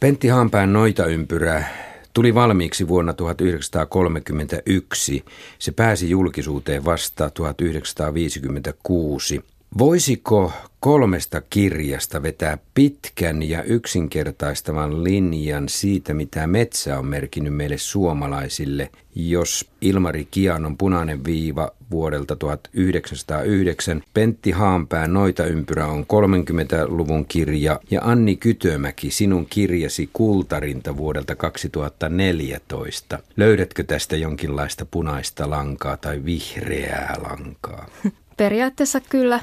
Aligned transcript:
Pentti 0.00 0.28
Haanpään 0.28 0.72
noitaympyrä 0.72 1.64
tuli 2.14 2.34
valmiiksi 2.34 2.88
vuonna 2.88 3.14
1931. 3.14 5.24
Se 5.58 5.72
pääsi 5.72 6.10
julkisuuteen 6.10 6.84
vasta 6.84 7.30
1956. 7.30 9.44
Voisiko 9.78 10.52
kolmesta 10.80 11.42
kirjasta 11.50 12.22
vetää 12.22 12.58
pitkän 12.74 13.42
ja 13.42 13.62
yksinkertaistavan 13.62 15.04
linjan 15.04 15.68
siitä, 15.68 16.14
mitä 16.14 16.46
metsä 16.46 16.98
on 16.98 17.06
merkinnyt 17.06 17.54
meille 17.54 17.78
suomalaisille, 17.78 18.90
jos 19.14 19.70
Ilmari 19.80 20.28
Kianon 20.30 20.76
punainen 20.76 21.24
viiva 21.24 21.70
vuodelta 21.90 22.36
1909, 22.36 24.02
Pentti 24.14 24.50
Haanpään 24.50 25.12
Noita-ympyrä 25.12 25.86
on 25.86 26.02
30-luvun 26.02 27.26
kirja 27.26 27.80
ja 27.90 28.00
Anni 28.04 28.36
Kytömäki 28.36 29.10
sinun 29.10 29.46
kirjasi 29.46 30.10
Kultarinta 30.12 30.96
vuodelta 30.96 31.36
2014. 31.36 33.18
Löydätkö 33.36 33.84
tästä 33.84 34.16
jonkinlaista 34.16 34.86
punaista 34.90 35.50
lankaa 35.50 35.96
tai 35.96 36.24
vihreää 36.24 37.16
lankaa? 37.28 37.86
Periaatteessa 38.36 39.00
kyllä 39.00 39.40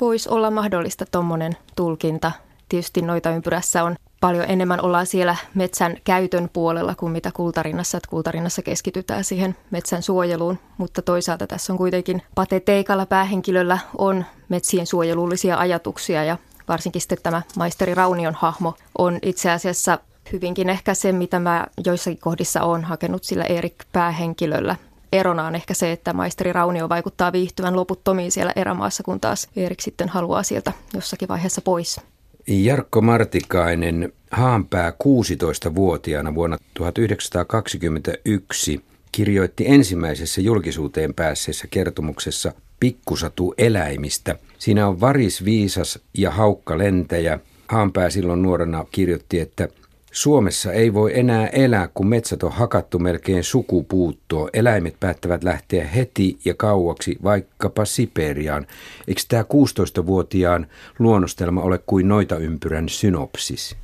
voisi 0.00 0.28
olla 0.28 0.50
mahdollista 0.50 1.04
tuommoinen 1.10 1.56
tulkinta. 1.76 2.32
Tietysti 2.68 3.02
noita 3.02 3.30
ympyrässä 3.30 3.84
on 3.84 3.96
paljon 4.20 4.44
enemmän 4.48 4.80
ollaan 4.80 5.06
siellä 5.06 5.36
metsän 5.54 5.96
käytön 6.04 6.50
puolella 6.52 6.94
kuin 6.94 7.12
mitä 7.12 7.30
kultarinnassa. 7.34 7.96
Että 7.96 8.10
kultarinnassa 8.10 8.62
keskitytään 8.62 9.24
siihen 9.24 9.56
metsän 9.70 10.02
suojeluun, 10.02 10.58
mutta 10.78 11.02
toisaalta 11.02 11.46
tässä 11.46 11.72
on 11.72 11.76
kuitenkin 11.76 12.22
Pate 12.34 12.60
Teikalla 12.60 13.06
päähenkilöllä 13.06 13.78
on 13.98 14.24
metsien 14.48 14.86
suojelullisia 14.86 15.58
ajatuksia 15.58 16.24
ja 16.24 16.38
varsinkin 16.68 17.02
sitten 17.02 17.18
tämä 17.22 17.42
maisteri 17.56 17.94
Raunion 17.94 18.34
hahmo 18.34 18.74
on 18.98 19.18
itse 19.22 19.50
asiassa 19.50 19.98
hyvinkin 20.32 20.70
ehkä 20.70 20.94
se, 20.94 21.12
mitä 21.12 21.38
mä 21.38 21.66
joissakin 21.86 22.20
kohdissa 22.20 22.62
olen 22.62 22.84
hakenut 22.84 23.24
sillä 23.24 23.44
Erik 23.44 23.84
päähenkilöllä 23.92 24.76
erona 25.12 25.46
on 25.46 25.54
ehkä 25.54 25.74
se, 25.74 25.92
että 25.92 26.12
maisteri 26.12 26.52
Raunio 26.52 26.88
vaikuttaa 26.88 27.32
viihtyvän 27.32 27.76
loputtomiin 27.76 28.32
siellä 28.32 28.52
erämaassa, 28.56 29.02
kun 29.02 29.20
taas 29.20 29.48
Erik 29.56 29.80
sitten 29.80 30.08
haluaa 30.08 30.42
sieltä 30.42 30.72
jossakin 30.94 31.28
vaiheessa 31.28 31.60
pois. 31.60 32.00
Jarkko 32.48 33.00
Martikainen 33.00 34.12
Haanpää 34.30 34.90
16-vuotiaana 34.90 36.34
vuonna 36.34 36.58
1921 36.74 38.80
kirjoitti 39.12 39.64
ensimmäisessä 39.66 40.40
julkisuuteen 40.40 41.14
päässeessä 41.14 41.66
kertomuksessa 41.70 42.52
Pikkusatu 42.80 43.54
eläimistä. 43.58 44.36
Siinä 44.58 44.88
on 44.88 45.00
varis 45.00 45.44
viisas 45.44 45.98
ja 46.14 46.30
haukka 46.30 46.78
lentäjä. 46.78 47.38
Haanpää 47.68 48.10
silloin 48.10 48.42
nuorena 48.42 48.84
kirjoitti, 48.90 49.40
että 49.40 49.68
Suomessa 50.16 50.72
ei 50.72 50.94
voi 50.94 51.18
enää 51.18 51.46
elää, 51.46 51.88
kun 51.88 52.06
metsät 52.06 52.42
on 52.42 52.52
hakattu 52.52 52.98
melkein 52.98 53.44
sukupuuttoon. 53.44 54.50
Eläimet 54.52 55.00
päättävät 55.00 55.44
lähteä 55.44 55.86
heti 55.86 56.38
ja 56.44 56.54
kauaksi, 56.54 57.18
vaikkapa 57.22 57.84
Siperiaan. 57.84 58.66
Eikö 59.08 59.20
tämä 59.28 59.42
16-vuotiaan 59.42 60.66
luonnostelma 60.98 61.60
ole 61.60 61.78
kuin 61.86 62.08
noita 62.08 62.36
ympyrän 62.36 62.88
synopsis? 62.88 63.76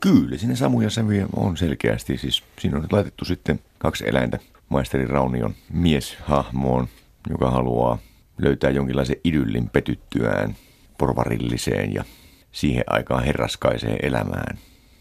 Kyllä, 0.00 0.38
siinä 0.38 0.54
samoja 0.54 0.90
sävyjä 0.90 1.26
on 1.36 1.56
selkeästi. 1.56 2.18
Siis 2.18 2.42
siinä 2.58 2.78
on 2.78 2.86
laitettu 2.92 3.24
sitten 3.24 3.60
kaksi 3.78 4.08
eläintä 4.08 4.38
maisteri 4.68 5.06
Raunion 5.06 5.54
mieshahmoon, 5.72 6.88
joka 7.30 7.50
haluaa 7.50 7.98
löytää 8.38 8.70
jonkinlaisen 8.70 9.16
idyllin 9.24 9.70
petyttyään 9.70 10.56
porvarilliseen 10.98 11.94
ja 11.94 12.04
siihen 12.52 12.84
aikaan 12.86 13.24
herraskaiseen 13.24 13.98
elämään. 14.02 14.58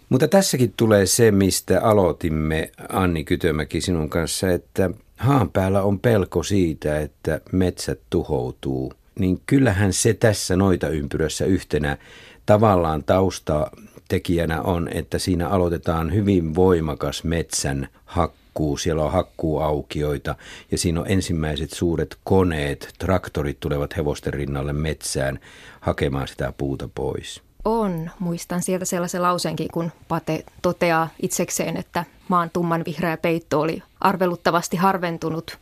Mutta 0.09 0.27
tässäkin 0.27 0.73
tulee 0.77 1.05
se, 1.05 1.31
mistä 1.31 1.81
aloitimme 1.81 2.71
Anni 2.89 3.23
Kytömäki 3.23 3.81
sinun 3.81 4.09
kanssa, 4.09 4.51
että 4.51 4.89
haan 5.17 5.49
päällä 5.49 5.81
on 5.81 5.99
pelko 5.99 6.43
siitä, 6.43 6.99
että 6.99 7.41
metsät 7.51 7.99
tuhoutuu. 8.09 8.93
Niin 9.19 9.41
kyllähän 9.45 9.93
se 9.93 10.13
tässä 10.13 10.55
noita 10.55 10.89
ympyrössä 10.89 11.45
yhtenä 11.45 11.97
tavallaan 12.45 13.03
taustatekijänä 13.03 14.61
on, 14.61 14.89
että 14.93 15.19
siinä 15.19 15.49
aloitetaan 15.49 16.13
hyvin 16.13 16.55
voimakas 16.55 17.23
metsän 17.23 17.87
hakkuu. 18.05 18.77
Siellä 18.77 19.03
on 19.03 19.11
hakkuuaukioita 19.11 20.35
ja 20.71 20.77
siinä 20.77 20.99
on 20.99 21.09
ensimmäiset 21.09 21.71
suuret 21.71 22.17
koneet, 22.23 22.93
traktorit 22.99 23.59
tulevat 23.59 23.97
hevosten 23.97 24.33
rinnalle 24.33 24.73
metsään 24.73 25.39
hakemaan 25.81 26.27
sitä 26.27 26.53
puuta 26.57 26.89
pois. 26.95 27.41
On. 27.65 28.11
Muistan 28.19 28.61
sieltä 28.61 28.85
sellaisen 28.85 29.21
lauseenkin, 29.21 29.67
kun 29.73 29.91
Pate 30.07 30.43
toteaa 30.61 31.07
itsekseen, 31.21 31.77
että 31.77 32.03
maan 32.27 32.49
tumman 32.49 32.83
vihreä 32.85 33.17
peitto 33.17 33.61
oli 33.61 33.83
arveluttavasti 34.01 34.77
harventunut. 34.77 35.57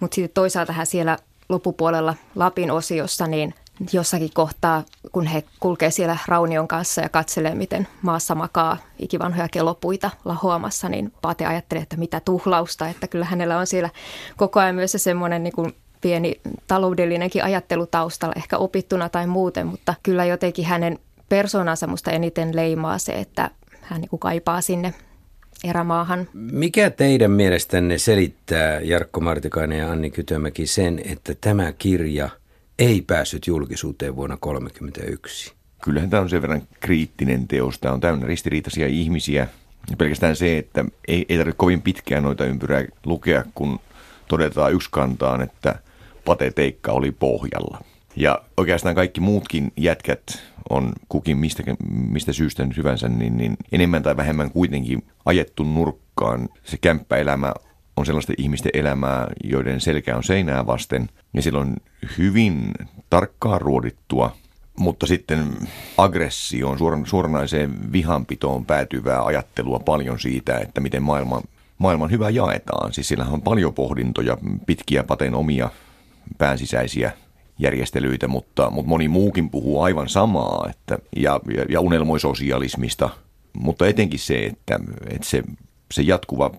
Mutta 0.00 0.14
sitten 0.14 0.34
toisaalta 0.34 0.72
hän 0.72 0.86
siellä 0.86 1.18
loppupuolella 1.48 2.14
Lapin 2.34 2.70
osiossa, 2.70 3.26
niin 3.26 3.54
jossakin 3.92 4.30
kohtaa, 4.34 4.82
kun 5.12 5.26
he 5.26 5.44
kulkee 5.60 5.90
siellä 5.90 6.18
Raunion 6.26 6.68
kanssa 6.68 7.00
ja 7.00 7.08
katselee, 7.08 7.54
miten 7.54 7.88
maassa 8.02 8.34
makaa 8.34 8.76
ikivanhoja 8.98 9.48
kelopuita 9.48 10.10
lahoamassa, 10.24 10.88
niin 10.88 11.12
Pate 11.22 11.46
ajattelee, 11.46 11.82
että 11.82 11.96
mitä 11.96 12.20
tuhlausta, 12.20 12.88
että 12.88 13.08
kyllä 13.08 13.24
hänellä 13.24 13.58
on 13.58 13.66
siellä 13.66 13.90
koko 14.36 14.60
ajan 14.60 14.74
myös 14.74 14.92
se 14.92 14.98
semmoinen 14.98 15.42
niin 15.42 15.54
kuin 15.54 15.76
pieni 16.00 16.40
taloudellinenkin 16.66 17.44
ajattelu 17.44 17.86
taustalla, 17.86 18.34
ehkä 18.36 18.58
opittuna 18.58 19.08
tai 19.08 19.26
muuten, 19.26 19.66
mutta 19.66 19.94
kyllä 20.02 20.24
jotenkin 20.24 20.64
hänen 20.64 20.98
persoonansa 21.28 21.86
musta 21.86 22.10
eniten 22.10 22.56
leimaa 22.56 22.98
se, 22.98 23.12
että 23.12 23.50
hän 23.80 24.00
niin 24.00 24.08
kuin 24.08 24.20
kaipaa 24.20 24.60
sinne 24.60 24.94
erämaahan. 25.64 26.28
Mikä 26.32 26.90
teidän 26.90 27.30
mielestänne 27.30 27.98
selittää 27.98 28.80
Jarkko 28.80 29.20
Martikainen 29.20 29.78
ja 29.78 29.90
Anni 29.90 30.10
Kytömäki 30.10 30.66
sen, 30.66 31.00
että 31.04 31.34
tämä 31.40 31.72
kirja 31.72 32.28
ei 32.78 33.02
päässyt 33.02 33.46
julkisuuteen 33.46 34.16
vuonna 34.16 34.36
1931? 34.36 35.52
Kyllähän 35.82 36.10
tämä 36.10 36.22
on 36.22 36.30
sen 36.30 36.42
verran 36.42 36.62
kriittinen 36.80 37.48
teos. 37.48 37.78
Tämä 37.78 37.94
on 37.94 38.00
täynnä 38.00 38.26
ristiriitaisia 38.26 38.86
ihmisiä. 38.86 39.48
Ja 39.90 39.96
pelkästään 39.96 40.36
se, 40.36 40.58
että 40.58 40.84
ei, 41.08 41.26
ei 41.28 41.36
tarvitse 41.36 41.58
kovin 41.58 41.82
pitkään 41.82 42.22
noita 42.22 42.44
ympyrää 42.44 42.84
lukea, 43.04 43.44
kun 43.54 43.80
todetaan 44.28 44.72
yksi 44.72 44.88
kantaan, 44.92 45.42
että 45.42 45.74
pateteikka 46.24 46.92
oli 46.92 47.12
pohjalla. 47.12 47.84
Ja 48.16 48.42
oikeastaan 48.56 48.94
kaikki 48.94 49.20
muutkin 49.20 49.72
jätkät 49.76 50.42
on 50.70 50.92
kukin 51.08 51.38
mistä, 51.38 51.62
mistä 51.88 52.32
syystä 52.32 52.66
nyt 52.66 52.76
hyvänsä, 52.76 53.08
niin, 53.08 53.36
niin 53.36 53.56
enemmän 53.72 54.02
tai 54.02 54.16
vähemmän 54.16 54.50
kuitenkin 54.50 55.06
ajettu 55.24 55.64
nurkkaan. 55.64 56.48
Se 56.64 56.76
kämppäelämä 56.76 57.52
on 57.96 58.06
sellaista 58.06 58.32
ihmisten 58.38 58.70
elämää, 58.74 59.26
joiden 59.44 59.80
selkä 59.80 60.16
on 60.16 60.24
seinää 60.24 60.66
vasten, 60.66 61.08
ja 61.34 61.42
silloin 61.42 61.76
hyvin 62.18 62.70
tarkkaan 63.10 63.60
ruodittua, 63.60 64.36
mutta 64.78 65.06
sitten 65.06 65.46
aggressioon, 65.98 66.78
suoran, 66.78 67.06
suoranaiseen 67.06 67.92
vihanpitoon 67.92 68.64
päätyvää 68.64 69.24
ajattelua 69.24 69.78
paljon 69.78 70.20
siitä, 70.20 70.58
että 70.58 70.80
miten 70.80 71.02
maailman, 71.02 71.42
maailman 71.78 72.10
hyvä 72.10 72.30
jaetaan. 72.30 72.92
Siis 72.92 73.08
sillä 73.08 73.26
on 73.30 73.42
paljon 73.42 73.74
pohdintoja, 73.74 74.38
pitkiä 74.66 75.04
paten 75.04 75.34
omia 75.34 75.70
päänsisäisiä 76.38 77.12
järjestelyitä, 77.58 78.28
mutta, 78.28 78.70
mutta 78.70 78.88
moni 78.88 79.08
muukin 79.08 79.50
puhuu 79.50 79.82
aivan 79.82 80.08
samaa 80.08 80.66
että, 80.70 80.98
ja, 81.16 81.40
ja, 81.56 81.64
ja 81.68 81.80
unelmoi 81.80 82.20
sosialismista, 82.20 83.10
mutta 83.52 83.86
etenkin 83.86 84.18
se, 84.18 84.46
että, 84.46 84.80
että 85.10 85.28
se, 85.28 85.42
se 85.92 86.02
jatkuva 86.02 86.50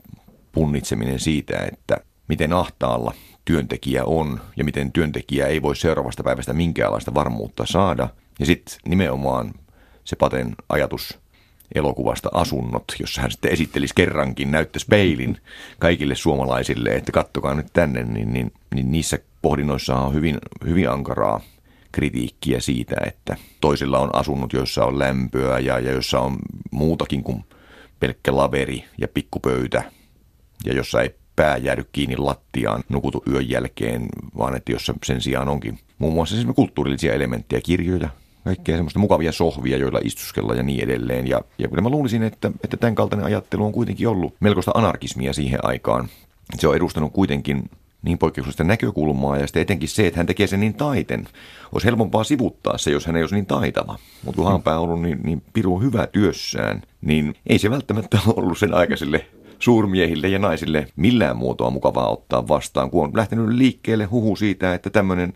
punnitseminen 0.51 1.19
siitä, 1.19 1.57
että 1.71 1.97
miten 2.27 2.53
ahtaalla 2.53 3.13
työntekijä 3.45 4.05
on 4.05 4.41
ja 4.57 4.63
miten 4.63 4.91
työntekijä 4.91 5.47
ei 5.47 5.61
voi 5.61 5.75
seuraavasta 5.75 6.23
päivästä 6.23 6.53
minkäänlaista 6.53 7.13
varmuutta 7.13 7.65
saada. 7.65 8.09
Ja 8.39 8.45
sitten 8.45 8.75
nimenomaan 8.85 9.53
se 10.03 10.15
Paten 10.15 10.55
ajatus 10.69 11.19
elokuvasta 11.75 12.29
Asunnot, 12.33 12.83
jossa 12.99 13.21
hän 13.21 13.31
sitten 13.31 13.51
esittelisi 13.51 13.95
kerrankin, 13.95 14.51
näyttäisi 14.51 14.87
peilin 14.89 15.37
kaikille 15.79 16.15
suomalaisille, 16.15 16.89
että 16.89 17.11
kattokaa 17.11 17.53
nyt 17.53 17.67
tänne, 17.73 18.03
niin, 18.03 18.33
niin, 18.33 18.51
niin 18.75 18.91
niissä 18.91 19.19
pohdinnoissa 19.47 19.95
on 19.95 20.13
hyvin, 20.13 20.37
hyvin 20.65 20.89
ankaraa 20.89 21.41
kritiikkiä 21.91 22.59
siitä, 22.59 22.95
että 23.05 23.37
toisilla 23.61 23.99
on 23.99 24.09
asunnot, 24.15 24.53
joissa 24.53 24.85
on 24.85 24.99
lämpöä 24.99 25.59
ja, 25.59 25.79
ja 25.79 25.91
joissa 25.91 26.19
on 26.19 26.37
muutakin 26.71 27.23
kuin 27.23 27.43
pelkkä 27.99 28.35
laveri 28.35 28.83
ja 28.97 29.07
pikkupöytä 29.07 29.83
ja 30.65 30.73
jossa 30.73 31.01
ei 31.01 31.15
pää 31.35 31.57
jäädy 31.57 31.85
kiinni 31.91 32.17
lattiaan 32.17 32.83
nukutu 32.89 33.23
yön 33.31 33.49
jälkeen, 33.49 34.05
vaan 34.37 34.55
että 34.55 34.71
jossa 34.71 34.93
sen 35.05 35.21
sijaan 35.21 35.49
onkin 35.49 35.79
muun 35.97 36.13
muassa 36.13 36.35
siis 36.35 36.47
kulttuurillisia 36.55 37.13
elementtejä, 37.13 37.61
kirjoja, 37.61 38.09
kaikkea 38.43 38.75
semmoista 38.75 38.99
mukavia 38.99 39.31
sohvia, 39.31 39.77
joilla 39.77 39.99
istuskella 40.03 40.55
ja 40.55 40.63
niin 40.63 40.83
edelleen. 40.83 41.27
Ja, 41.27 41.41
ja 41.57 41.67
kyllä 41.67 41.81
mä 41.81 41.89
luulisin, 41.89 42.23
että, 42.23 42.51
että 42.63 42.77
tämän 42.77 42.95
kaltainen 42.95 43.25
ajattelu 43.25 43.65
on 43.65 43.71
kuitenkin 43.71 44.07
ollut 44.07 44.35
melkoista 44.39 44.71
anarkismia 44.75 45.33
siihen 45.33 45.59
aikaan. 45.63 46.09
Se 46.59 46.67
on 46.67 46.75
edustanut 46.75 47.13
kuitenkin 47.13 47.69
niin 48.01 48.17
poikkeuksellista 48.17 48.63
näkökulmaa 48.63 49.37
ja 49.37 49.47
sitten 49.47 49.61
etenkin 49.61 49.89
se, 49.89 50.07
että 50.07 50.19
hän 50.19 50.27
tekee 50.27 50.47
sen 50.47 50.59
niin 50.59 50.73
taiten. 50.73 51.27
Olisi 51.71 51.85
helpompaa 51.85 52.23
sivuttaa 52.23 52.77
se, 52.77 52.91
jos 52.91 53.05
hän 53.05 53.15
ei 53.15 53.23
olisi 53.23 53.35
niin 53.35 53.45
taitava. 53.45 53.99
Mutta 54.23 54.41
kun 54.41 54.51
on 54.51 54.77
ollut 54.77 55.01
niin, 55.01 55.19
niin 55.23 55.43
piru 55.53 55.79
hyvä 55.79 56.07
työssään, 56.07 56.81
niin 57.01 57.35
ei 57.47 57.59
se 57.59 57.69
välttämättä 57.69 58.19
ollut 58.35 58.57
sen 58.57 58.73
aikaiselle 58.73 59.25
suurmiehille 59.59 60.27
ja 60.27 60.39
naisille 60.39 60.87
millään 60.95 61.37
muotoa 61.37 61.69
mukavaa 61.69 62.09
ottaa 62.09 62.47
vastaan, 62.47 62.91
kun 62.91 63.03
on 63.03 63.11
lähtenyt 63.15 63.47
liikkeelle 63.47 64.05
huhu 64.05 64.35
siitä, 64.35 64.73
että 64.73 64.89
tämmöinen 64.89 65.33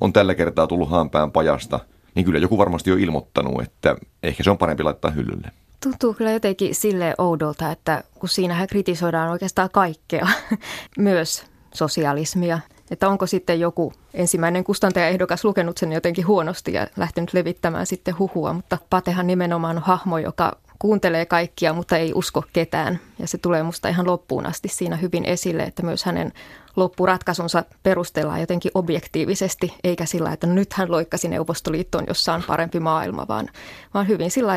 on 0.00 0.12
tällä 0.12 0.34
kertaa 0.34 0.66
tullut 0.66 0.90
Haanpään 0.90 1.32
pajasta, 1.32 1.80
niin 2.14 2.24
kyllä 2.24 2.38
joku 2.38 2.58
varmasti 2.58 2.92
on 2.92 3.00
ilmoittanut, 3.00 3.62
että 3.62 3.96
ehkä 4.22 4.42
se 4.42 4.50
on 4.50 4.58
parempi 4.58 4.82
laittaa 4.82 5.10
hyllylle. 5.10 5.50
Tuntuu 5.82 6.14
kyllä 6.14 6.30
jotenkin 6.30 6.74
sille 6.74 7.14
oudolta, 7.18 7.70
että 7.70 8.04
kun 8.14 8.28
siinähän 8.28 8.68
kritisoidaan 8.68 9.30
oikeastaan 9.30 9.68
kaikkea, 9.72 10.26
myös 10.98 11.44
sosialismia. 11.78 12.58
Että 12.90 13.08
onko 13.08 13.26
sitten 13.26 13.60
joku 13.60 13.92
ensimmäinen 14.14 14.64
kustantajaehdokas 14.64 15.44
lukenut 15.44 15.78
sen 15.78 15.92
jotenkin 15.92 16.26
huonosti 16.26 16.72
ja 16.72 16.86
lähtenyt 16.96 17.34
levittämään 17.34 17.86
sitten 17.86 18.18
huhua, 18.18 18.52
mutta 18.52 18.78
Patehan 18.90 19.26
nimenomaan 19.26 19.76
on 19.76 19.82
hahmo, 19.82 20.18
joka 20.18 20.56
kuuntelee 20.78 21.26
kaikkia, 21.26 21.72
mutta 21.72 21.96
ei 21.96 22.12
usko 22.14 22.44
ketään. 22.52 23.00
Ja 23.18 23.28
se 23.28 23.38
tulee 23.38 23.62
musta 23.62 23.88
ihan 23.88 24.06
loppuun 24.06 24.46
asti 24.46 24.68
siinä 24.68 24.96
hyvin 24.96 25.24
esille, 25.24 25.62
että 25.62 25.82
myös 25.82 26.04
hänen 26.04 26.32
loppuratkaisunsa 26.76 27.64
perustellaan 27.82 28.40
jotenkin 28.40 28.70
objektiivisesti, 28.74 29.74
eikä 29.84 30.06
sillä, 30.06 30.32
että 30.32 30.46
nyt 30.46 30.72
hän 30.72 30.90
loikkasi 30.90 31.28
Neuvostoliittoon, 31.28 32.04
jossa 32.08 32.34
on 32.34 32.42
parempi 32.46 32.80
maailma, 32.80 33.28
vaan, 33.28 33.48
vaan 33.94 34.08
hyvin 34.08 34.30
sillä 34.30 34.52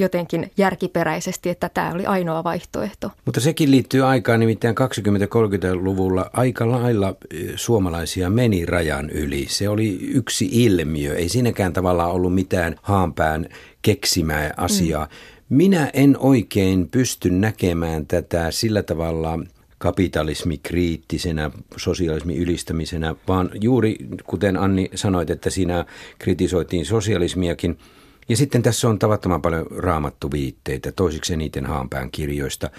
jotenkin 0.00 0.50
järkiperäisesti, 0.56 1.48
että 1.48 1.68
tämä 1.68 1.92
oli 1.92 2.06
ainoa 2.06 2.44
vaihtoehto. 2.44 3.10
Mutta 3.24 3.40
sekin 3.40 3.70
liittyy 3.70 4.06
aikaan, 4.06 4.40
nimittäin 4.40 4.74
20-30-luvulla 4.74 6.30
aika 6.32 6.70
lailla 6.70 7.14
eh, 7.30 7.52
suomalaisia 7.56 8.30
meni 8.30 8.66
rajan 8.66 9.10
yli. 9.10 9.46
Se 9.48 9.68
oli 9.68 9.98
yksi 10.02 10.48
ilmiö, 10.52 11.14
ei 11.14 11.28
siinäkään 11.28 11.72
tavallaan 11.72 12.12
ollut 12.12 12.34
mitään 12.34 12.76
haanpään 12.82 13.46
keksimää 13.82 14.54
asiaa. 14.56 15.04
Mm. 15.04 15.56
Minä 15.56 15.90
en 15.92 16.16
oikein 16.18 16.88
pysty 16.88 17.30
näkemään 17.30 18.06
tätä 18.06 18.50
sillä 18.50 18.82
tavalla 18.82 19.38
kapitalismikriittisenä, 19.78 21.50
sosialismin 21.76 22.36
ylistämisenä, 22.36 23.14
vaan 23.28 23.50
juuri 23.60 23.96
kuten 24.26 24.56
Anni 24.56 24.90
sanoit, 24.94 25.30
että 25.30 25.50
siinä 25.50 25.84
kritisoitiin 26.18 26.86
sosialismiakin– 26.86 27.78
ja 28.30 28.36
sitten 28.36 28.62
tässä 28.62 28.88
on 28.88 28.98
tavattoman 28.98 29.42
paljon 29.42 29.66
raamattu 29.70 30.30
viitteitä, 30.30 30.92
toisiksi 30.92 31.32
eniten 31.32 31.66
Haanpään 31.66 32.10
kirjoista. 32.10 32.70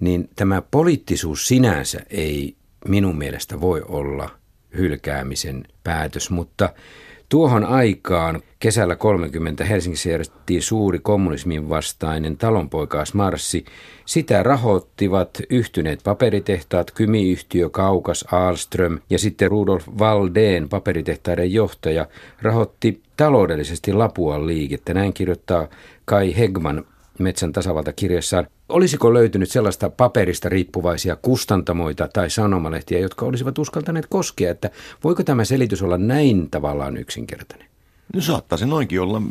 Niin 0.00 0.30
tämä 0.36 0.62
poliittisuus 0.70 1.48
sinänsä 1.48 2.00
ei 2.10 2.56
minun 2.88 3.18
mielestä 3.18 3.60
voi 3.60 3.82
olla 3.88 4.30
hylkäämisen 4.76 5.64
päätös, 5.84 6.30
mutta 6.30 6.72
tuohon 7.30 7.64
aikaan 7.64 8.42
kesällä 8.58 8.96
30 8.96 9.64
Helsingissä 9.64 10.10
järjestettiin 10.10 10.62
suuri 10.62 10.98
kommunismin 10.98 11.68
vastainen 11.68 12.36
talonpoikaismarssi. 12.36 13.64
Sitä 14.04 14.42
rahoittivat 14.42 15.30
yhtyneet 15.50 16.00
paperitehtaat, 16.04 16.90
Kymiyhtiö, 16.90 17.70
Kaukas, 17.70 18.24
Alström 18.32 18.98
ja 19.10 19.18
sitten 19.18 19.50
Rudolf 19.50 19.86
Valdeen 19.98 20.68
paperitehtaiden 20.68 21.52
johtaja 21.52 22.06
rahoitti 22.42 23.00
taloudellisesti 23.16 23.92
Lapuan 23.92 24.46
liikettä. 24.46 24.94
Näin 24.94 25.12
kirjoittaa 25.12 25.68
Kai 26.04 26.38
Hegman 26.38 26.84
Metsän 27.20 27.52
tasavalta 27.52 27.92
kirjassaan. 27.92 28.46
Olisiko 28.68 29.14
löytynyt 29.14 29.50
sellaista 29.50 29.90
paperista 29.90 30.48
riippuvaisia 30.48 31.16
kustantamoita 31.16 32.08
tai 32.08 32.30
sanomalehtiä, 32.30 32.98
jotka 32.98 33.26
olisivat 33.26 33.58
uskaltaneet 33.58 34.06
koskea, 34.08 34.50
että 34.50 34.70
voiko 35.04 35.24
tämä 35.24 35.44
selitys 35.44 35.82
olla 35.82 35.98
näin 35.98 36.50
tavallaan 36.50 36.96
yksinkertainen? 36.96 37.66
No 38.14 38.20
saattaa 38.20 38.58
se 38.58 38.66
noinkin 38.66 39.00
olla. 39.00 39.22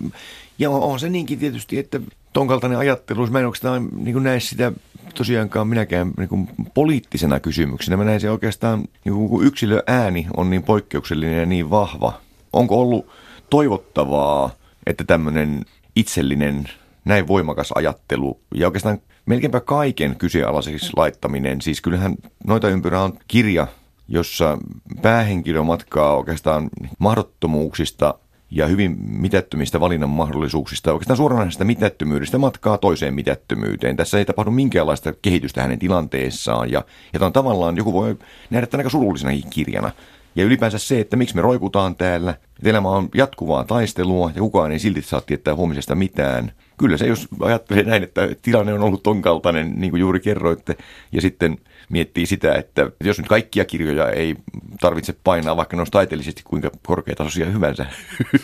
Ja 0.59 0.69
on 0.69 0.99
se 0.99 1.09
niinkin 1.09 1.39
tietysti, 1.39 1.79
että 1.79 1.99
ton 2.33 2.47
kaltainen 2.47 2.79
ajattelu, 2.79 3.27
mä 3.27 3.39
en 3.39 3.45
oikeastaan 3.45 3.89
niin 3.95 4.23
näe 4.23 4.39
sitä 4.39 4.71
tosiaankaan 5.15 5.67
minäkään 5.67 6.11
niin 6.17 6.29
kuin 6.29 6.49
poliittisena 6.73 7.39
kysymyksenä. 7.39 7.97
Mä 7.97 8.03
näen 8.03 8.19
se 8.19 8.31
oikeastaan, 8.31 8.83
niin 9.05 9.29
kun 9.29 9.45
yksilö 9.45 9.83
ääni 9.87 10.27
on 10.37 10.49
niin 10.49 10.63
poikkeuksellinen 10.63 11.39
ja 11.39 11.45
niin 11.45 11.69
vahva. 11.69 12.21
Onko 12.53 12.81
ollut 12.81 13.07
toivottavaa, 13.49 14.51
että 14.87 15.03
tämmöinen 15.03 15.65
itsellinen, 15.95 16.69
näin 17.05 17.27
voimakas 17.27 17.71
ajattelu 17.75 18.39
ja 18.55 18.67
oikeastaan 18.67 18.97
melkeinpä 19.25 19.59
kaiken 19.59 20.15
kyseenalaiseksi 20.15 20.91
laittaminen, 20.97 21.61
siis 21.61 21.81
kyllähän 21.81 22.15
Noita 22.47 22.69
ympyrä 22.69 23.01
on 23.01 23.19
kirja, 23.27 23.67
jossa 24.07 24.57
päähenkilö 25.01 25.63
matkaa 25.63 26.17
oikeastaan 26.17 26.69
mahdottomuuksista 26.99 28.13
ja 28.51 28.67
hyvin 28.67 28.97
mitättömistä 28.99 29.79
valinnan 29.79 30.09
mahdollisuuksista, 30.09 30.93
oikeastaan 30.93 31.17
suoranaisesta 31.17 31.65
mitättömyydestä 31.65 32.37
matkaa 32.37 32.77
toiseen 32.77 33.13
mitättömyyteen. 33.13 33.95
Tässä 33.95 34.17
ei 34.17 34.25
tapahdu 34.25 34.51
minkäänlaista 34.51 35.13
kehitystä 35.21 35.61
hänen 35.61 35.79
tilanteessaan 35.79 36.71
ja, 36.71 36.85
ja 37.13 37.25
on 37.25 37.33
tavallaan, 37.33 37.77
joku 37.77 37.93
voi 37.93 38.17
nähdä 38.49 38.67
tämän 38.67 38.79
aika 38.79 38.89
surullisena 38.89 39.47
kirjana. 39.49 39.91
Ja 40.35 40.45
ylipäänsä 40.45 40.77
se, 40.77 40.99
että 40.99 41.17
miksi 41.17 41.35
me 41.35 41.41
roikutaan 41.41 41.95
täällä, 41.95 42.31
että 42.31 42.69
elämä 42.69 42.89
on 42.89 43.09
jatkuvaa 43.15 43.63
taistelua 43.63 44.31
ja 44.35 44.41
kukaan 44.41 44.71
ei 44.71 44.79
silti 44.79 45.01
saa 45.01 45.21
tietää 45.21 45.55
huomisesta 45.55 45.95
mitään. 45.95 46.51
Kyllä 46.77 46.97
se, 46.97 47.07
jos 47.07 47.27
ajattelee 47.39 47.83
näin, 47.83 48.03
että 48.03 48.29
tilanne 48.41 48.73
on 48.73 48.83
ollut 48.83 49.03
ton 49.03 49.21
kaltainen, 49.21 49.73
niin 49.75 49.91
kuin 49.91 49.99
juuri 49.99 50.19
kerroitte, 50.19 50.75
ja 51.11 51.21
sitten 51.21 51.57
miettii 51.89 52.25
sitä, 52.25 52.55
että 52.55 52.91
jos 53.03 53.17
nyt 53.17 53.27
kaikkia 53.27 53.65
kirjoja 53.65 54.09
ei 54.09 54.35
tarvitse 54.79 55.15
painaa, 55.23 55.57
vaikka 55.57 55.75
ne 55.77 55.81
olisi 55.81 55.91
taiteellisesti 55.91 56.41
kuinka 56.45 56.71
korkeatasoisia 56.87 57.45
hyvänsä, 57.45 57.85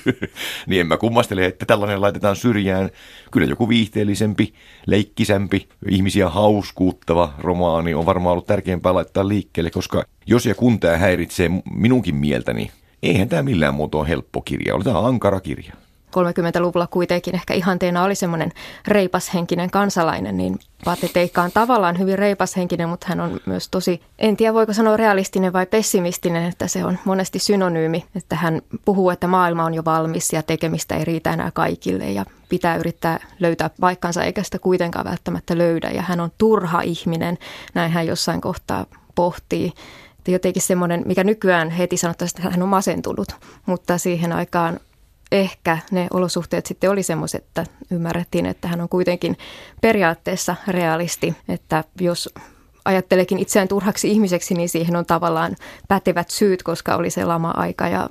niin 0.67 0.81
en 0.81 0.87
mä 0.87 0.97
kummastele, 0.97 1.45
että 1.45 1.65
tällainen 1.65 2.01
laitetaan 2.01 2.35
syrjään. 2.35 2.89
Kyllä 3.31 3.47
joku 3.47 3.69
viihteellisempi, 3.69 4.53
leikkisämpi, 4.85 5.67
ihmisiä 5.89 6.29
hauskuuttava 6.29 7.33
romaani 7.37 7.93
on 7.93 8.05
varmaan 8.05 8.31
ollut 8.31 8.47
tärkeämpää 8.47 8.93
laittaa 8.93 9.27
liikkeelle, 9.27 9.71
koska 9.71 10.03
jos 10.27 10.45
ja 10.45 10.55
kun 10.55 10.79
tämä 10.79 10.97
häiritsee 10.97 11.49
minunkin 11.75 12.15
mieltäni, 12.15 12.71
eihän 13.03 13.29
tämä 13.29 13.43
millään 13.43 13.73
muotoa 13.73 14.03
helppo 14.03 14.41
kirja 14.41 14.75
ole. 14.75 14.83
Tämä 14.83 14.99
on 14.99 15.05
ankara 15.05 15.39
kirja. 15.39 15.84
30-luvulla 16.17 16.87
kuitenkin 16.87 17.35
ehkä 17.35 17.53
ihanteena 17.53 18.03
oli 18.03 18.15
semmoinen 18.15 18.51
reipashenkinen 18.87 19.71
kansalainen, 19.71 20.37
niin 20.37 20.59
Pate 20.85 21.07
Teikka 21.07 21.41
on 21.41 21.51
tavallaan 21.53 21.99
hyvin 21.99 22.19
reipashenkinen, 22.19 22.89
mutta 22.89 23.05
hän 23.09 23.19
on 23.19 23.39
myös 23.45 23.69
tosi, 23.69 24.01
en 24.19 24.37
tiedä 24.37 24.53
voiko 24.53 24.73
sanoa 24.73 24.97
realistinen 24.97 25.53
vai 25.53 25.65
pessimistinen, 25.65 26.45
että 26.45 26.67
se 26.67 26.85
on 26.85 26.99
monesti 27.05 27.39
synonyymi, 27.39 28.05
että 28.15 28.35
hän 28.35 28.61
puhuu, 28.85 29.09
että 29.09 29.27
maailma 29.27 29.65
on 29.65 29.73
jo 29.73 29.85
valmis 29.85 30.33
ja 30.33 30.43
tekemistä 30.43 30.95
ei 30.95 31.05
riitä 31.05 31.33
enää 31.33 31.51
kaikille 31.51 32.11
ja 32.11 32.25
pitää 32.49 32.75
yrittää 32.75 33.19
löytää 33.39 33.69
paikkansa 33.79 34.23
eikä 34.23 34.43
sitä 34.43 34.59
kuitenkaan 34.59 35.05
välttämättä 35.05 35.57
löydä. 35.57 35.89
Ja 35.89 36.01
hän 36.01 36.19
on 36.19 36.31
turha 36.37 36.81
ihminen, 36.81 37.37
näin 37.73 37.91
hän 37.91 38.07
jossain 38.07 38.41
kohtaa 38.41 38.85
pohtii. 39.15 39.73
Jotenkin 40.27 40.61
semmoinen, 40.61 41.03
mikä 41.05 41.23
nykyään 41.23 41.69
heti 41.69 41.97
sanottaisiin, 41.97 42.39
että 42.39 42.51
hän 42.51 42.63
on 42.63 42.69
masentunut, 42.69 43.27
mutta 43.65 43.97
siihen 43.97 44.33
aikaan 44.33 44.79
ehkä 45.31 45.77
ne 45.91 46.07
olosuhteet 46.13 46.65
sitten 46.65 46.89
oli 46.91 47.03
semmoiset, 47.03 47.43
että 47.43 47.65
ymmärrettiin, 47.91 48.45
että 48.45 48.67
hän 48.67 48.81
on 48.81 48.89
kuitenkin 48.89 49.37
periaatteessa 49.81 50.55
realisti, 50.67 51.35
että 51.49 51.83
jos 51.99 52.29
ajattelekin 52.85 53.39
itseään 53.39 53.67
turhaksi 53.67 54.11
ihmiseksi, 54.11 54.53
niin 54.53 54.69
siihen 54.69 54.95
on 54.95 55.05
tavallaan 55.05 55.55
pätevät 55.87 56.29
syyt, 56.29 56.63
koska 56.63 56.95
oli 56.95 57.09
se 57.09 57.25
lama-aika 57.25 57.87
ja 57.87 58.09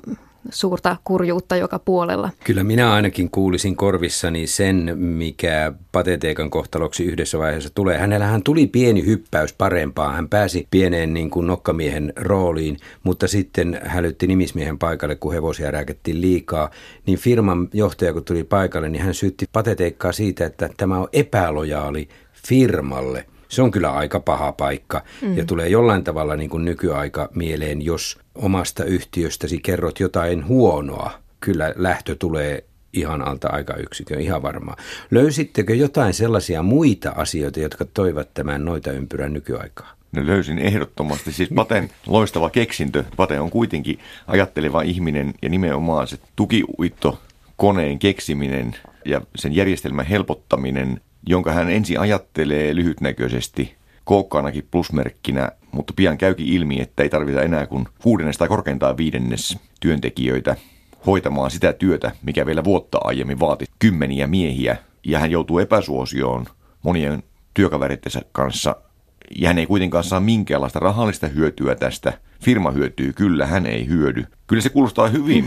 suurta 0.51 0.97
kurjuutta 1.05 1.57
joka 1.57 1.79
puolella. 1.79 2.31
Kyllä 2.45 2.65
minä 2.65 2.93
ainakin 2.93 3.31
kuulisin 3.31 3.77
korvissani 3.77 4.47
sen, 4.47 4.99
mikä 4.99 5.73
pateteekan 5.93 6.51
kohtaloksi 6.51 7.05
yhdessä 7.05 7.39
vaiheessa 7.39 7.71
tulee. 7.75 7.99
Hänellähän 7.99 8.43
tuli 8.43 8.67
pieni 8.67 9.07
hyppäys 9.07 9.53
parempaan. 9.53 10.15
Hän 10.15 10.29
pääsi 10.29 10.69
pieneen 10.71 11.15
niin 11.15 11.31
kuin 11.31 11.47
nokkamiehen 11.47 12.13
rooliin, 12.17 12.77
mutta 13.03 13.29
sitten 13.29 13.81
hälytti 13.85 14.27
nimismiehen 14.27 14.79
paikalle, 14.79 15.17
kun 15.17 15.33
hevosia 15.33 15.71
rääkettiin 15.71 16.21
liikaa. 16.21 16.71
Niin 17.07 17.19
firman 17.19 17.69
johtaja, 17.73 18.13
kun 18.13 18.25
tuli 18.25 18.45
paikalle, 18.45 18.89
niin 18.89 19.03
hän 19.03 19.15
syytti 19.15 19.47
pateteikkaa 19.53 20.13
siitä, 20.13 20.47
että 20.47 20.71
tämä 20.77 20.99
on 20.99 21.09
epälojaali 21.13 22.09
firmalle– 22.33 23.27
se 23.55 23.63
on 23.63 23.71
kyllä 23.71 23.93
aika 23.93 24.21
paha 24.21 24.53
paikka 24.53 25.03
mm. 25.23 25.37
ja 25.37 25.45
tulee 25.45 25.69
jollain 25.69 26.05
tavalla 26.05 26.37
niin 26.37 26.51
kuin 26.51 26.65
nykyaika 26.65 27.29
mieleen, 27.35 27.83
jos 27.83 28.19
omasta 28.35 28.85
yhtiöstäsi 28.85 29.59
kerrot 29.59 30.01
jotain 30.01 30.49
huonoa. 30.49 31.11
Kyllä 31.41 31.73
lähtö 31.77 32.17
tulee 32.19 32.65
ihan 32.93 33.23
alta 33.23 33.77
yksikön, 33.79 34.21
ihan 34.21 34.43
varmaan. 34.43 34.79
Löysittekö 35.11 35.75
jotain 35.75 36.15
sellaisia 36.15 36.63
muita 36.63 37.11
asioita, 37.11 37.61
jotka 37.61 37.85
toivat 37.85 38.35
tämän 38.35 38.65
noita 38.65 38.93
ympyrän 38.93 39.33
nykyaikaa? 39.33 39.95
No 40.13 40.27
löysin 40.27 40.59
ehdottomasti. 40.59 41.33
Siis 41.33 41.49
Paten 41.55 41.91
loistava 42.07 42.51
keksintö. 42.51 43.05
Pate 43.17 43.41
on 43.41 43.51
kuitenkin 43.51 43.99
ajatteleva 44.27 44.83
ihminen 44.83 45.35
ja 45.43 45.49
nimenomaan 45.49 46.07
se 46.07 46.19
tukiuitto 46.37 47.19
koneen 47.57 47.99
keksiminen 47.99 48.77
ja 49.05 49.21
sen 49.37 49.55
järjestelmän 49.55 50.07
helpottaminen 50.07 51.01
jonka 51.27 51.53
hän 51.53 51.71
ensin 51.71 52.01
ajattelee 52.01 52.75
lyhytnäköisesti 52.75 53.75
kookkaanakin 54.05 54.69
plusmerkkinä 54.71 55.53
mutta 55.75 55.93
pian 55.97 56.19
käykin 56.19 56.47
ilmi, 56.47 56.81
että 56.81 57.03
ei 57.03 57.09
tarvita 57.09 57.43
enää 57.43 57.67
kuin 57.67 57.87
kuudennes 58.03 58.39
tai 58.39 58.49
korkeintaan 58.49 58.97
viidennes 58.97 59.59
työntekijöitä 59.81 60.57
hoitamaan 61.07 61.51
sitä 61.51 61.73
työtä, 61.73 62.13
mikä 62.23 62.47
vielä 62.47 62.65
vuotta 62.65 62.99
aiemmin 63.05 63.41
vaati 63.41 63.65
kymmeniä 63.79 64.27
miehiä, 64.27 64.77
ja 65.07 65.19
hän 65.19 65.31
joutuu 65.31 65.59
epäsuosioon 65.59 66.47
monien 66.83 67.23
työkaverittensa 67.55 68.21
kanssa, 68.33 68.77
ja 69.39 69.49
hän 69.49 69.59
ei 69.59 69.67
kuitenkaan 69.67 70.05
saa 70.05 70.21
minkäänlaista 70.21 70.79
rahallista 70.79 71.29
hyötyä 71.29 71.75
tästä. 71.75 72.13
Firma 72.41 72.71
hyötyy, 72.71 73.13
kyllä 73.13 73.47
hän 73.47 73.67
ei 73.67 73.87
hyödy. 73.87 74.25
Kyllä 74.47 74.63
se 74.63 74.69
kuulostaa 74.69 75.09
hyvin 75.09 75.45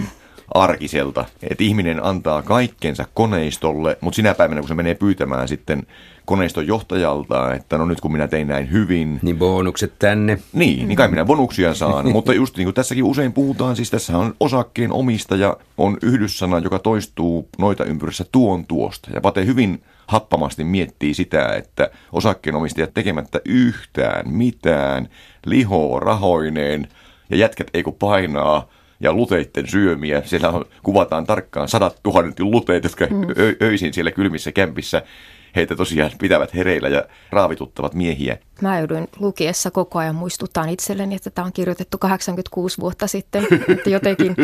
arkiselta, 0.54 1.26
että 1.50 1.64
ihminen 1.64 2.04
antaa 2.04 2.42
kaikkensa 2.42 3.06
koneistolle, 3.14 3.98
mutta 4.02 4.16
sinä 4.16 4.34
päivänä, 4.34 4.62
kun 4.62 4.68
se 4.68 4.74
menee 4.76 4.96
pyytämään 4.96 5.48
sitten 5.48 5.88
koneiston 6.26 6.68
johtajalta, 6.68 7.54
että 7.54 7.78
no 7.78 7.86
nyt 7.86 8.02
kun 8.02 8.12
minä 8.12 8.28
tein 8.28 8.48
näin 8.48 8.72
hyvin. 8.72 9.20
Niin 9.22 9.38
bonukset 9.38 9.94
tänne. 10.00 10.40
Niin, 10.54 10.88
niin 10.88 10.96
kai 10.96 11.08
minä 11.08 11.26
bonuksia 11.26 11.74
saan, 11.74 12.12
mutta 12.12 12.34
just 12.34 12.58
niin 12.58 12.66
kuin 12.66 12.74
tässäkin 12.74 13.04
usein 13.04 13.34
puhutaan, 13.34 13.76
siis 13.76 13.92
tässä 13.92 14.18
on 14.18 14.36
osakkeen 14.40 14.92
omistaja, 14.92 15.58
on 15.78 15.98
yhdyssana, 16.02 16.60
joka 16.60 16.80
toistuu 16.80 17.50
noita 17.58 17.86
ympyrissä 17.86 18.26
tuon 18.32 18.66
tuosta. 18.66 19.10
Ja 19.14 19.22
Pate 19.22 19.46
hyvin 19.46 19.84
happamasti 20.08 20.64
miettii 20.64 21.14
sitä, 21.14 21.54
että 21.56 21.90
osakkeenomistajat 22.12 22.94
tekemättä 22.94 23.42
yhtään 23.46 24.30
mitään, 24.30 25.10
liho 25.46 26.00
rahoineen 26.00 26.88
ja 27.30 27.38
jätkät 27.38 27.68
ei 27.74 27.84
kun 27.84 27.96
painaa 27.96 28.68
ja 29.00 29.14
luteitten 29.14 29.68
syömiä. 29.68 30.22
Siellä 30.26 30.50
on, 30.50 30.66
kuvataan 30.84 31.26
tarkkaan 31.26 31.68
sadat 31.68 32.00
tuhannet 32.04 32.40
luteet, 32.40 32.84
jotka 32.84 33.06
mm. 33.06 33.30
ö- 33.38 33.56
öisin 33.62 33.94
siellä 33.94 34.12
kylmissä 34.12 34.52
kämpissä 34.52 35.02
heitä 35.56 35.76
tosiaan 35.76 36.12
pitävät 36.20 36.54
hereillä 36.54 36.90
ja 36.90 37.04
raavituttavat 37.30 37.94
miehiä. 37.94 38.38
Mä 38.62 38.80
joudun 38.80 39.08
lukiessa 39.20 39.72
koko 39.72 40.00
ajan 40.00 40.16
muistuttaa 40.16 40.66
itselleni, 40.66 41.16
että 41.16 41.30
tämä 41.30 41.46
on 41.46 41.54
kirjoitettu 41.54 41.98
86 41.98 42.78
vuotta 42.82 43.08
sitten, 43.08 43.48
että 43.78 43.90
jotenkin 43.90 44.36